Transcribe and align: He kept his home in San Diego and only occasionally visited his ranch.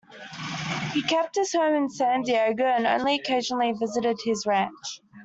He 0.95 1.03
kept 1.03 1.35
his 1.35 1.53
home 1.53 1.75
in 1.75 1.87
San 1.87 2.23
Diego 2.23 2.65
and 2.65 2.87
only 2.87 3.13
occasionally 3.17 3.71
visited 3.73 4.17
his 4.25 4.47
ranch. 4.47 4.99